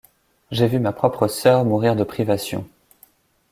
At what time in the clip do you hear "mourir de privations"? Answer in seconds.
1.63-2.67